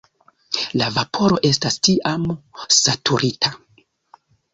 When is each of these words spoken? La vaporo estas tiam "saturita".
La 0.81 0.85
vaporo 0.93 1.37
estas 1.49 1.77
tiam 1.87 2.25
"saturita". 2.77 3.53